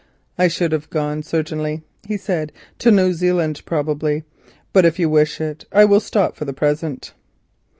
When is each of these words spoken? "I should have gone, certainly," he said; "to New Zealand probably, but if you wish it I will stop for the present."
"I 0.35 0.47
should 0.47 0.71
have 0.71 0.89
gone, 0.89 1.21
certainly," 1.21 1.83
he 2.07 2.17
said; 2.17 2.51
"to 2.79 2.89
New 2.89 3.13
Zealand 3.13 3.61
probably, 3.67 4.23
but 4.73 4.83
if 4.83 4.97
you 4.97 5.11
wish 5.11 5.39
it 5.39 5.65
I 5.71 5.85
will 5.85 5.99
stop 5.99 6.35
for 6.35 6.45
the 6.45 6.53
present." 6.53 7.13